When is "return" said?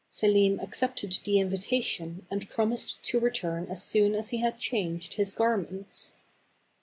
3.19-3.67